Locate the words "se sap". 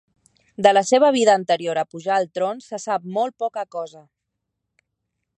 2.69-3.05